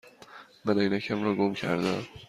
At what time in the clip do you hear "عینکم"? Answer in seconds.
0.79-1.23